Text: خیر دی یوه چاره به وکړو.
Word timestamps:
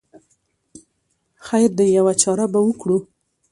خیر 1.45 1.69
دی 1.77 1.87
یوه 1.97 2.13
چاره 2.21 2.45
به 2.53 2.59
وکړو. 2.65 2.97